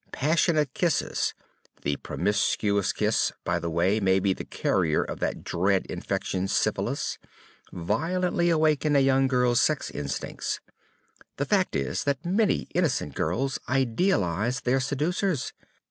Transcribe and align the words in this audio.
Passionate 0.11 0.73
kisses 0.73 1.35
the 1.83 1.95
promiscuous 1.97 2.91
kiss, 2.91 3.31
by 3.43 3.59
the 3.59 3.69
way, 3.69 3.99
may 3.99 4.17
be 4.17 4.33
the 4.33 4.43
carrier 4.43 5.03
of 5.03 5.19
that 5.19 5.43
dread 5.43 5.85
infection, 5.91 6.47
syphilis 6.47 7.19
violently 7.71 8.49
awaken 8.49 8.95
a 8.95 8.99
young 8.99 9.27
girl's 9.27 9.61
sex 9.61 9.91
instincts. 9.91 10.59
The 11.37 11.45
fact 11.45 11.75
is 11.75 12.03
that 12.05 12.25
many 12.25 12.67
innocent 12.73 13.13
girls 13.13 13.59
idealize 13.69 14.61
their 14.61 14.79
seducers. 14.79 15.53